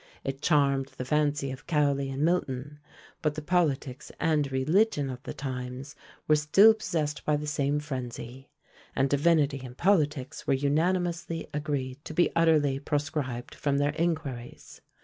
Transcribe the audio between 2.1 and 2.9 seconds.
Milton;